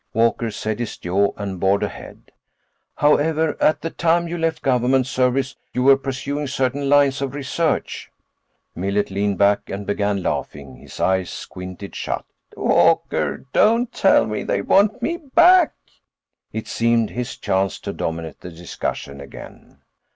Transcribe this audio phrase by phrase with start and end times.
[0.15, 2.31] Walker set his jaw and bored ahead.
[2.95, 8.09] "However, at the time you left government service, you were pursuing certain lines of research—"
[8.73, 12.25] Millet leaned back and began laughing, his eyes squinted shut.
[12.57, 15.75] "Walker, don't tell me they want me back!"
[16.51, 19.81] It seemed his chance to dominate the discussion again.